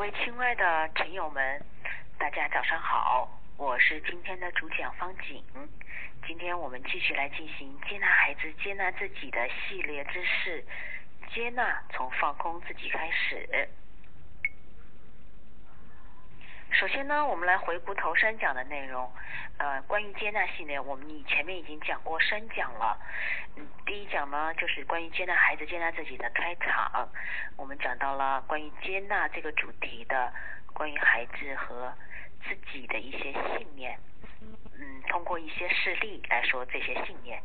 [0.00, 1.62] 各位亲爱的朋友们，
[2.18, 3.28] 大家早上好，
[3.58, 5.44] 我是今天的主讲方景。
[6.26, 10.64] 今天我们继续来进行接纳孩子、接纳自己的系列知识，
[11.34, 13.68] 接纳从放空自己开始。
[16.72, 19.10] 首先呢，我们来回顾头三讲的内容。
[19.58, 22.98] 呃，关于接纳系列，我们以前面已经讲过三讲了。
[23.56, 27.08] 嗯，第一讲呢，就是关于接纳孩子、接纳自己的开场。
[27.56, 30.32] 我们讲到了关于接纳这个主题的，
[30.72, 31.92] 关于孩子和
[32.44, 33.98] 自己的一些信念。
[34.78, 37.42] 嗯，通过一些事例来说这些信念。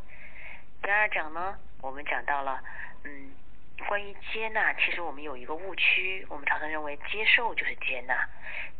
[0.82, 2.62] 第二讲呢，我们讲到了，
[3.04, 3.32] 嗯。
[3.88, 8.28] 关于接纳，其实我们有一个误区，我们常常认为接受就是接纳，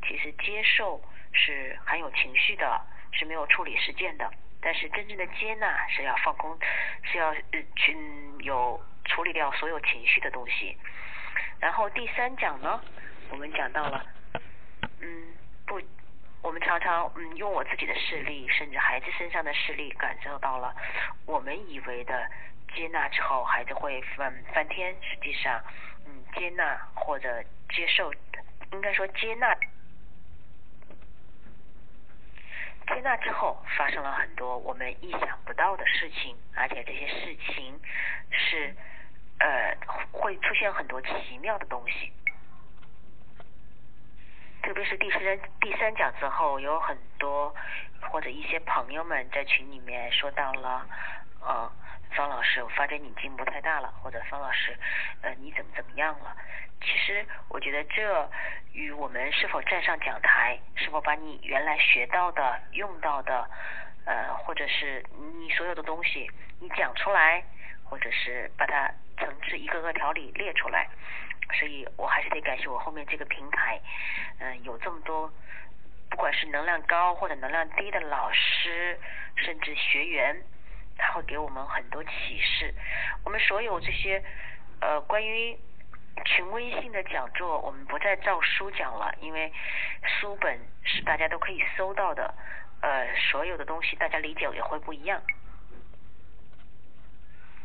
[0.08, 0.99] 其实接受
[1.31, 2.81] 是含有情绪的，
[3.12, 4.31] 是没有处理事件的。
[4.62, 6.58] 但是真正的接纳是要放空，
[7.03, 7.36] 是要
[7.76, 7.95] 去
[8.39, 10.76] 有处理掉所有情绪的东西。
[11.59, 12.81] 然后第三讲呢，
[13.30, 14.03] 我们讲到了，
[15.02, 15.34] 嗯，
[15.67, 15.80] 不，
[16.41, 20.73] 我们常常嗯用我自己的事例，甚至孩子身上的事例，感受到了
[21.28, 22.28] 我们以为的。
[22.76, 24.94] 接纳之后，孩子会翻翻天。
[25.02, 25.64] 实际上，
[26.06, 28.14] 嗯，接纳或者接受，
[28.73, 29.56] 应该说接纳。
[32.88, 37.80] 接纳之后，发生了很多我们意想不到的事情，而且这些事情
[38.30, 38.76] 是
[39.40, 39.76] 呃
[40.12, 42.12] 会出现很多奇妙的东西。
[44.62, 47.56] 特别是第三第三讲之后，有很多
[48.12, 50.86] 或者一些朋友们在群里面说到了，
[51.40, 51.72] 呃。
[52.16, 54.75] 方老师，我发觉你进步太大了，或者方老师，
[55.21, 56.35] 呃，你怎么怎么样了？
[56.81, 58.30] 其实我觉得这
[58.73, 63.49] 与我们是否站上讲台，是否把你原来学到的、用到的，
[64.05, 65.03] 呃，或者是
[65.39, 67.44] 你所有的东西，你讲出来，
[67.83, 70.88] 或者是把它层次一个个条理列出来。
[71.59, 73.79] 所以我还是得感谢我后面这个平台，
[74.39, 75.31] 嗯，有这么多，
[76.09, 79.00] 不管是能量高或者能量低的老师，
[79.35, 80.41] 甚至学员。
[80.97, 82.73] 他会给我们很多启示。
[83.23, 84.23] 我们所有这些
[84.81, 85.57] 呃关于
[86.25, 89.51] 权威性的讲座，我们不再照书讲了，因为
[90.03, 92.34] 书本是大家都可以搜到的。
[92.81, 95.22] 呃，所有的东西大家理解也会不一样。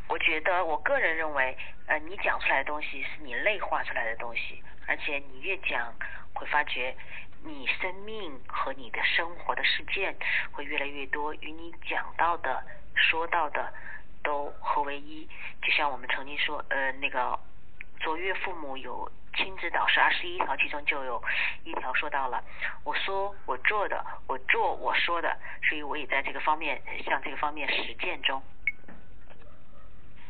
[0.09, 5.93] 我觉得我个人认为，呃，你讲出来的东西是你内化出来的东西，而且你越讲，
[6.33, 6.97] 会发觉
[7.45, 10.17] 你生命和你的生活的事件
[10.53, 12.65] 会越来越多与你讲到的。
[12.95, 13.73] 说到的
[14.23, 15.29] 都合为一，
[15.63, 17.39] 就像我们曾经说，呃，那个
[17.99, 21.23] 卓越父母有亲子导师二十一条，其中就有
[21.65, 22.43] 一条说到了，
[22.85, 25.37] 我说我做的，我做我说的，
[25.69, 28.43] 所以我也在这个方面向这个方面实践中。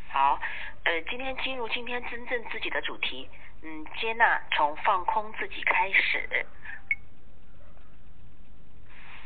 [0.09, 0.39] 好，
[0.83, 3.29] 呃，今天进入今天真正自己的主题，
[3.63, 6.45] 嗯，接纳从放空自己开始。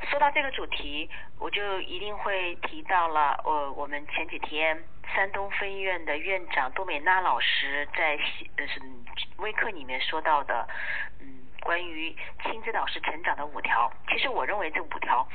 [0.04, 3.42] 说到这个主题，我就一定会提到了。
[3.44, 4.82] 呃，我们前几天
[5.14, 8.20] 山东分院的院长杜美娜老师在
[9.38, 10.68] 微课里面说到的，
[11.20, 13.92] 嗯，关于亲子导师成长的五条。
[14.10, 15.28] 其实我认为这五条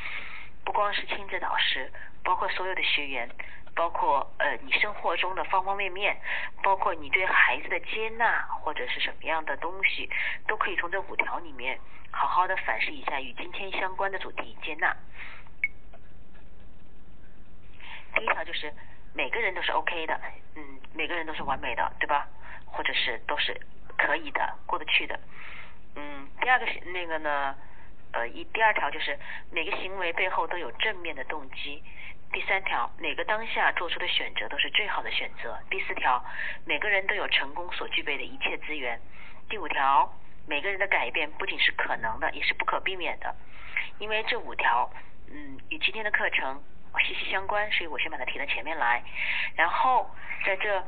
[0.65, 1.91] 不光是亲子导师，
[2.23, 3.29] 包括所有的学员。
[3.75, 6.17] 包括呃你生活中的方方面面，
[6.63, 10.09] 包括你对孩子的接纳或者是什么样的东西，
[10.47, 11.79] 都可以从这五条里面
[12.11, 14.95] 好好的反思一下与今天相关的主题接纳。
[18.15, 18.73] 第一条就是
[19.15, 20.21] 每个人都是 OK 的，
[20.57, 22.27] 嗯，每个人都是完美的，对吧？
[22.67, 23.59] 或者是都是
[23.97, 25.19] 可以的，过得去的。
[25.97, 27.55] 嗯，第二个是那个呢，
[28.13, 29.19] 呃，一第二条就是
[29.51, 31.83] 每个行为背后都有正面的动机。
[32.33, 35.59] 第三条，每个当下做出的选择都是最好的选择。
[35.69, 36.25] 第四条，
[36.65, 39.01] 每个人都有成功所具备的一切资源。
[39.49, 40.09] 第五条，
[40.47, 43.35] 每个人的改变不仅是可能的，也是不可避免的。
[43.99, 44.89] 因为这五条，
[45.29, 46.63] 嗯，与今天的课程
[47.05, 49.03] 息息相关，所以我先把它提到前面来。
[49.57, 50.09] 然后
[50.47, 50.85] 在这，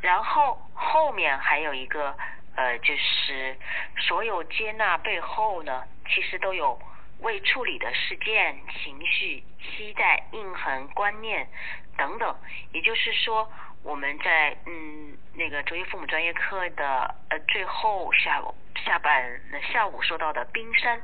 [0.00, 2.16] 然后后面还有一个。
[2.56, 3.54] 呃，就是
[3.98, 6.78] 所有接纳背后呢，其实都有
[7.20, 11.48] 未处理的事件、情绪、期待、印痕、观念
[11.96, 12.36] 等等。
[12.72, 13.50] 也就是说，
[13.82, 18.42] 我们在嗯那个卓越父母专业课的呃最后下。
[18.84, 19.40] 下班
[19.72, 21.00] 下午说到的冰山，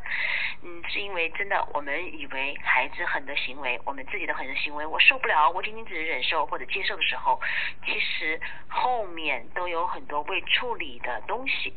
[0.62, 7.40] 嗯，是因为真的，我们以为孩子很多行为，我们自己的很多行为，我受不了，我仅仅只是忍受或者接受的时候，
[7.84, 11.74] 其实后面都有很多未处理的东西。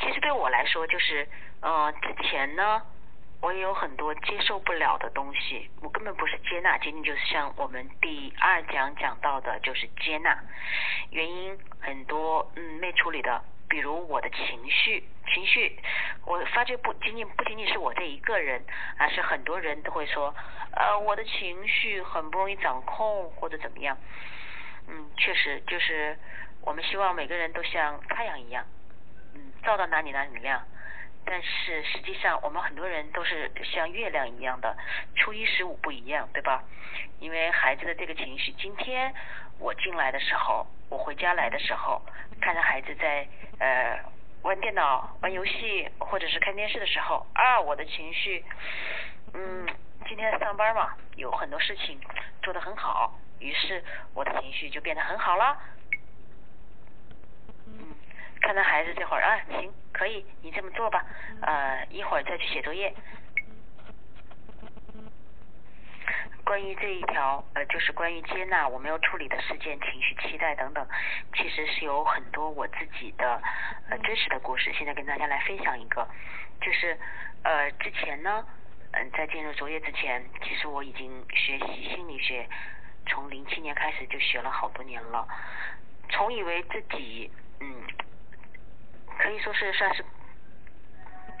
[0.00, 1.26] 其实对我来说，就是
[1.60, 2.82] 呃，之前呢，
[3.40, 10.38] 我也有很多接受不了的东西，我根本不是接纳，仅仅就是像我们第二讲讲到的，就是接纳。
[11.10, 15.78] 原因很多，嗯，没处理的，比如我的情绪，情绪，
[16.26, 18.64] 我发觉不仅仅不仅仅是我这一个人，
[18.98, 20.34] 而是很多人都会说，
[20.72, 23.96] 呃，我的情绪很不容易掌控或者怎么样。
[24.88, 26.18] 嗯，确实，就是
[26.62, 28.64] 我们希望每个人都像太阳一样，
[29.64, 30.62] 照到哪里哪里亮。
[31.26, 34.76] 但是实际上，我们很多人都是像月亮一样的，
[35.16, 36.62] 初一十五不一样，对吧？
[37.18, 39.14] 因为孩子的这个情绪，今天
[39.58, 42.02] 我进来的时候，我回家来的时候，
[42.42, 43.26] 看着孩子在
[43.58, 43.98] 呃
[44.42, 48.44] 玩电脑、玩游戏或者是看电视的时候，啊，我的情绪，
[49.32, 49.66] 嗯，
[50.06, 51.98] 今天上班嘛，有很多事情
[52.42, 53.82] 做得很好，于是
[54.12, 55.56] 我的情绪就变得很好了。
[58.44, 59.72] 嗯，看到孩子这会儿啊，行。
[59.92, 61.04] 可以，你这么做吧，
[61.40, 62.92] 呃，一会儿再去写作业。
[66.44, 70.86] 关于这一条，呃，就是关于接纳我没有处理的事件、情绪、期待等等，
[71.34, 73.40] 其实是有很多我自己的
[73.88, 74.70] 呃真实的故事。
[74.74, 76.06] 现在跟大家来分享一个，
[76.60, 76.98] 就是
[77.44, 78.44] 呃之前呢，
[78.92, 82.46] 嗯，在进入卓越之前，其实我已经学习心理学，
[83.06, 85.26] 从零七年开始就学了好多年了，
[86.10, 87.30] 从以为自己
[87.60, 87.82] 嗯。
[89.18, 90.04] 可以说是算是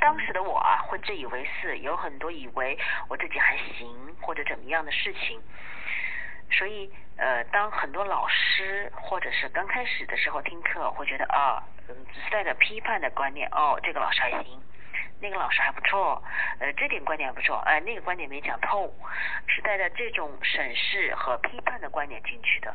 [0.00, 2.78] 当时的我啊，会自以为是，有很多以为
[3.08, 5.40] 我自己还行或者怎么样的事情。
[6.50, 14.62] 所以呃，当很多老师或者是刚开始的时候听课，会觉得啊，嗯，只是带着批判的观念，哦，这个老师还行，
[15.20, 16.22] 那个老师还不错，
[16.58, 18.92] 呃，这点观点还不错，哎，那个观点没讲透，
[19.46, 22.74] 是带着这种审视和批判的观点进去的。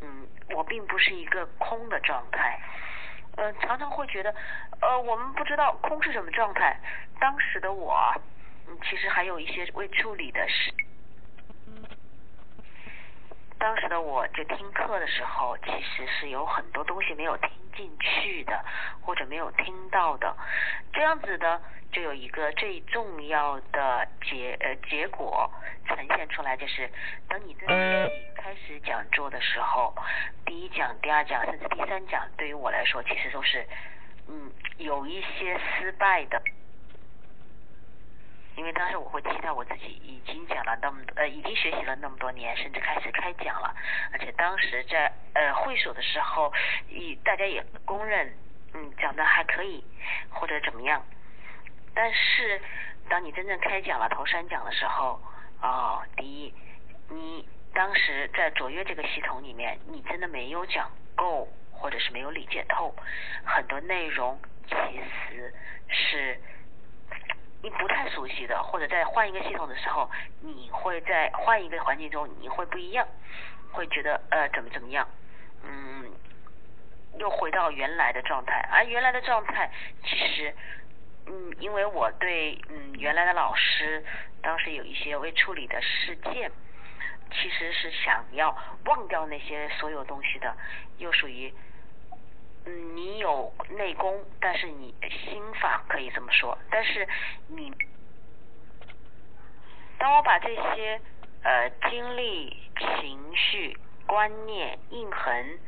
[0.00, 2.58] 嗯，我并不是一个空的状态。
[3.36, 4.34] 嗯，常常会觉得，
[4.80, 6.76] 呃，我们不知道空是什么状态。
[7.18, 7.94] 当时的我，
[8.68, 10.72] 嗯，其实还有一些未处理的事。
[13.62, 18.60] 当时的我就听课的时候，其实是有很多东西没有听进去的，
[19.00, 20.36] 或者没有听到的。
[20.92, 21.62] 这样子的，
[21.92, 25.48] 就有一个最重要的结呃结果
[25.86, 26.90] 呈现出来，就是
[27.28, 27.72] 当你自己
[28.34, 29.94] 开始讲座的时候，
[30.44, 33.64] 第一讲、第二讲，甚至第三讲，对于我来说，其实都是
[34.28, 36.42] 嗯有一些失败的。
[38.54, 43.74] 因为当时我会期待我自己已经讲了那么呃，已经学习了那么多年，甚至开始开讲了，
[44.12, 46.52] 而且当时在呃会所的时候，
[46.88, 48.30] 以大家也公认
[48.74, 49.82] 嗯讲的还可以
[50.30, 51.02] 或者怎么样。
[51.94, 52.60] 但是
[53.08, 55.20] 当你真正开讲了头三讲的时候，
[55.62, 56.54] 哦，第一，
[57.08, 62.94] 你当时在卓越这个系统里面，你真的没有讲够，或者是没有理解透
[63.44, 64.38] 很多内容，
[64.68, 64.74] 其
[65.30, 65.54] 实
[65.88, 66.38] 是。
[67.62, 70.10] 你不太熟悉的，或者在换一个系统的时候，
[70.40, 73.06] 你会在换一个环境中，你会不一样，
[73.70, 75.08] 会觉得呃怎么怎么样，
[75.62, 76.10] 嗯，
[77.18, 79.70] 又回到原来的状态，而原来的状态
[80.02, 80.52] 其实，
[81.26, 84.04] 嗯，因为我对嗯原来的老师
[84.42, 86.50] 当时有一些未处理的事件，
[87.30, 88.56] 其实是想要
[88.86, 90.52] 忘掉那些所有东西的，
[90.98, 91.54] 又属于。
[92.64, 96.56] 嗯，你有内功，但是你心法可以这么说。
[96.70, 97.06] 但是
[97.48, 97.72] 你，
[99.98, 101.00] 当我把这些
[101.42, 103.76] 呃经历、情绪、
[104.06, 105.58] 观念、印痕，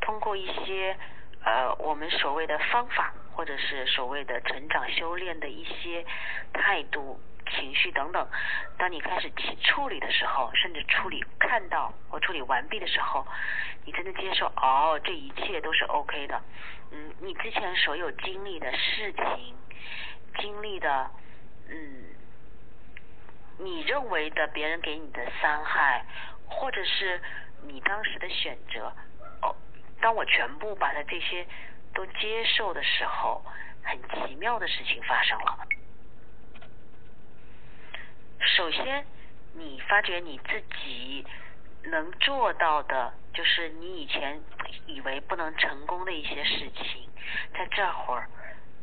[0.00, 0.96] 通过一些
[1.44, 6.04] 呃我们所谓的方法，或者是所谓的成长修炼的一些
[6.52, 7.20] 态度。
[7.56, 8.28] 情绪等等，
[8.78, 13.26] 当你开始去处理的时候，甚至处理看到或处理完毕的时候，
[13.84, 16.40] 你真的接受哦，这一切都是 OK 的。
[16.92, 19.56] 嗯，你之前所有经历的事情，
[20.38, 21.10] 经历的，
[21.68, 22.04] 嗯，
[23.58, 26.04] 你认为的别人给你的伤害，
[26.46, 27.20] 或者是
[27.62, 28.92] 你当时的选择，
[29.42, 29.56] 哦，
[30.00, 31.46] 当我全部把它这些
[31.94, 33.44] 都接受的时候，
[33.82, 35.58] 很奇妙的事情发生了。
[38.40, 39.04] 首先，
[39.54, 41.24] 你发觉你自己
[41.84, 44.40] 能做到的，就是你以前
[44.86, 47.08] 以为不能成功的一些事情，
[47.54, 48.28] 在这会儿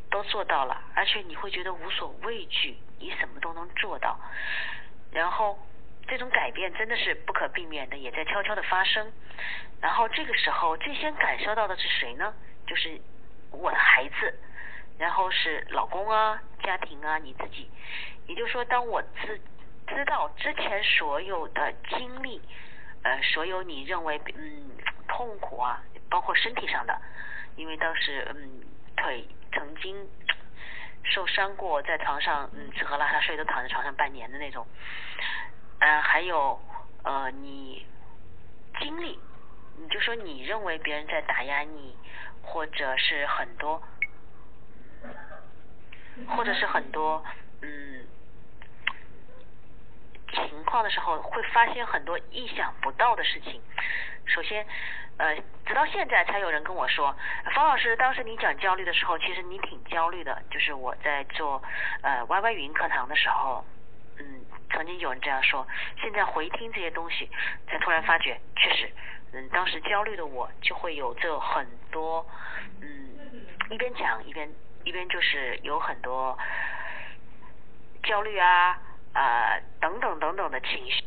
[0.10, 4.20] 都做到了，而且你会觉得无所畏惧，你什么都能做到。
[5.12, 5.58] 然后，
[6.08, 9.12] 这种改变真的是不可避免的，也在悄悄的发生。
[9.82, 12.34] 然后这个时候，最先感受到的是谁呢？
[12.66, 13.00] 就是
[13.52, 14.40] 我的孩子，
[14.98, 17.70] 然后是老公啊、家庭啊、你自己。
[18.28, 19.42] 也就是说，当我知
[19.88, 22.42] 知道之前所有的经历，
[23.04, 24.72] 呃，所有你认为嗯
[25.08, 26.98] 痛苦啊，包括身体上的，
[27.56, 28.64] 因为当时嗯
[28.96, 30.10] 腿曾经
[31.04, 34.66] 受伤过，在床上嗯吃喝拉撒睡都躺在床上半年的那种，
[35.80, 36.58] 嗯，还有
[37.04, 37.86] 呃你
[38.80, 39.20] 经历，
[39.78, 41.98] 你就说你认为别人在打压你，
[42.42, 43.84] 或者是很多，
[46.28, 47.24] 或者是很多
[47.62, 48.06] 嗯
[50.32, 53.62] 情况的时候，会发现很多意想不到的事情。
[54.26, 54.66] 首先。
[55.16, 57.16] 呃，直到现在才有人跟我说，
[57.54, 60.42] 方老师，当时你讲焦虑的时候，其实你挺焦虑的。
[60.50, 61.62] 就是我在做
[62.02, 63.64] 呃 Y Y 语音课堂的时候，
[64.18, 64.42] 嗯，
[64.72, 65.68] 曾经有人这样说。
[66.02, 67.30] 现在回听这些东西，
[67.68, 68.92] 才突然发觉，确实，
[69.34, 72.26] 嗯，当时焦虑的我就会有这很多，
[72.82, 73.16] 嗯，
[73.70, 74.50] 一边讲一边
[74.84, 76.38] 一边就是有很多
[78.04, 78.78] 焦虑啊
[79.14, 81.04] 啊等等等等的情绪。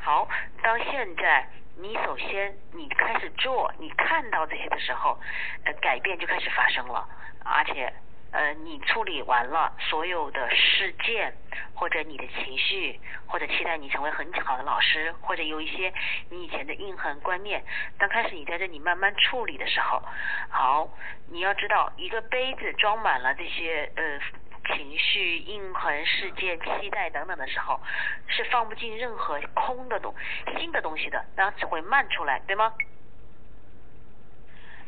[0.00, 0.28] 好，
[0.62, 1.48] 到现在。
[1.76, 5.18] 你首先，你开始做，你看到这些的时候，
[5.64, 7.04] 呃，改变就开始发生了，
[7.44, 7.92] 而且，
[8.30, 11.34] 呃，你处理完了所有的事件，
[11.74, 15.92] 或者你的情绪，或者期待你成为很好的老师，或者有一些
[16.30, 17.62] 你以前的印痕观念，
[17.98, 20.02] 当开始你在这里慢慢处理的时候，
[20.48, 20.88] 好，
[21.28, 24.20] 你要知道，一个杯子装满了这些，呃。
[24.66, 27.78] 情绪、印痕、事件、期待等等的时候，
[28.26, 30.14] 是放不进任何空的东、
[30.56, 32.72] 新的东西的，然后只会漫出来，对吗？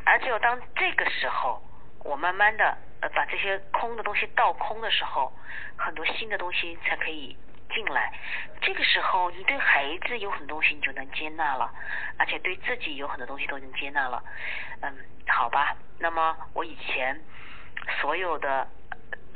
[0.07, 1.62] 而只有当这个时候，
[2.05, 5.33] 我慢慢的呃把这些空的东西倒空的时候，
[5.76, 7.37] 很多新的东西才可以
[7.75, 8.12] 进来。
[8.61, 11.73] 这个时候，你对孩子有很多东西你就能接纳了，
[12.19, 14.23] 而且对自己有很多东西都能接纳了。
[14.81, 14.97] 嗯，
[15.29, 15.76] 好吧。
[15.99, 17.21] 那么我以前
[18.00, 18.69] 所有的。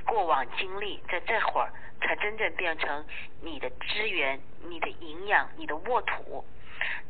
[0.07, 3.05] 过往经历在这会儿才真正变成
[3.43, 6.45] 你的资源、你的营养、你的沃土。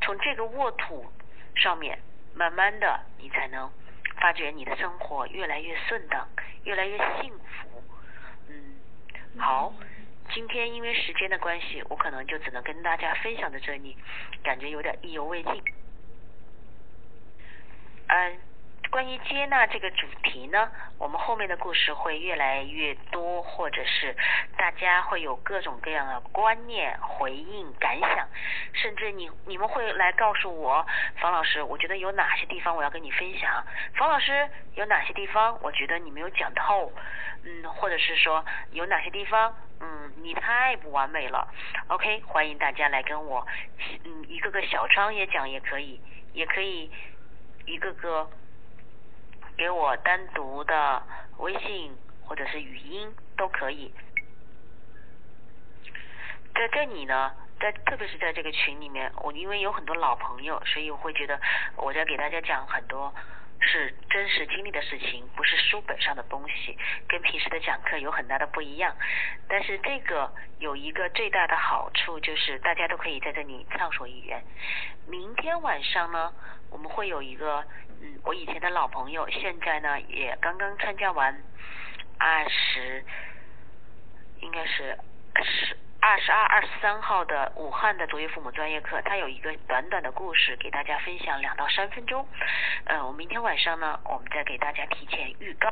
[0.02, 1.10] 从这个沃土
[1.54, 1.98] 上面，
[2.34, 3.70] 慢慢的你才能
[4.16, 6.28] 发觉你的生活越来越顺当，
[6.64, 7.82] 越来越幸福。
[8.48, 8.76] 嗯，
[9.38, 9.72] 好，
[10.32, 13.96] 今天因为时间的关系，我可能就只能跟大家分享到这里，
[14.42, 15.62] 感觉有点意犹未尽。
[18.08, 18.49] 嗯。
[18.90, 20.68] 关于接纳这个主题呢，
[20.98, 24.16] 我们后面的故事会越来越多，或者是
[24.56, 28.28] 大家会有各种各样的观念、回应、感想，
[28.72, 30.84] 甚至你你们会来告诉我，
[31.20, 36.92] 方老师，我觉得有哪些地方我要跟你分享，方老师有哪些地方我觉得你没有讲透，
[37.44, 41.46] 嗯，或者是说有哪些地方，嗯，你太不完美了
[41.86, 43.46] ，OK，欢迎大家来跟我，
[44.04, 46.00] 嗯，一个个小窗也讲也可以，
[46.32, 46.90] 也可以
[47.66, 48.28] 一个个。
[49.60, 51.02] 给我单独的
[51.36, 53.92] 微信或者是语音都可以。
[56.54, 61.38] 在这里呢，在特别是在这个群里面，我因为有很多老朋友，所以我会觉得
[61.76, 63.14] 我在给大家讲很多
[63.60, 68.96] 是真实经历的事情，不是书本上的东西，跟平时的讲课有很大的不一样。
[69.46, 74.42] 但是这个有一个最大的好处，就是大家都可以在这里畅所欲言。
[75.06, 76.32] 明天晚上呢，
[76.70, 77.62] 我们会有一个。
[78.00, 81.42] 嗯，我以前的老朋友，现在呢也刚刚参加完
[82.18, 83.04] 二十，
[84.40, 84.98] 应该是
[85.42, 92.26] 十二十二、二十三号的武汉的卓越父母专业课，他有一个短短的故事给大家分享，两到三分钟。
[92.84, 95.70] 嗯，我明天晚上呢，我们再给大家提前预告。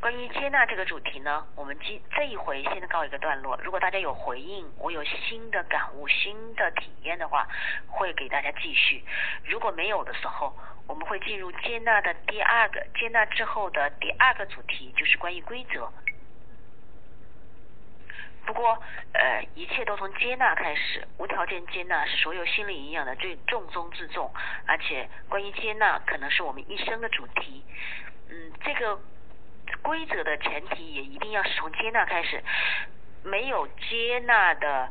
[0.00, 3.54] 关于接纳这个主题呢，我们今这一回先告一个段落。
[3.62, 7.46] 如果大家有回应，我有新的感悟、新的体验的话，
[7.86, 9.04] 会给大家继续。
[9.44, 15.92] 如果没有的时候，我们会进入接纳的第二个接纳之后的第二个主题，就是关于规则。
[18.46, 24.32] 不过，呃，一切都从接纳开始，无条件接纳是所有心理营养的最重中之重。
[24.66, 27.62] 而且，关于接纳可能是我们一生的主题。
[28.30, 28.98] 嗯，这个。
[29.82, 32.42] 规则的前提也一定要是从接纳开始，
[33.22, 34.90] 没有接纳的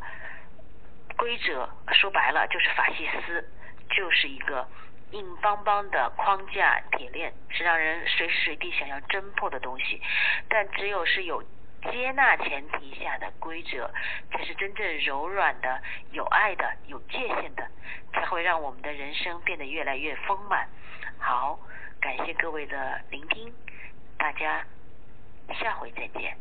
[1.18, 3.50] 规则，说白了就是法西斯，
[3.90, 4.68] 就是一个
[5.12, 10.02] 硬邦邦的框架铁链，是让人随时随地想要挣破的东西。
[10.48, 11.44] 但只有是有
[11.92, 13.90] 接纳前提下的规则，
[14.32, 15.82] 才是真正柔软的、
[16.12, 17.68] 有爱的、有界限的，
[18.14, 20.68] 才会让我们的人生变得越来越丰满。
[21.18, 21.60] 好，
[22.00, 23.54] 感谢各位的聆听。
[24.20, 24.68] 大家
[25.48, 26.38] 下回再见。